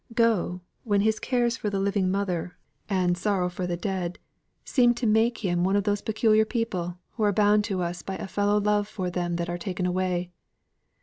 [0.15, 2.57] Go, when his cares for the living mother,
[2.89, 4.17] and sorrow for the dead,
[4.65, 8.15] seemed to make him one of those peculiar people who are bound to us by
[8.15, 10.31] a fellow love for them that are taken away.